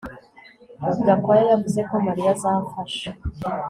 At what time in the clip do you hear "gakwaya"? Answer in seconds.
1.05-1.43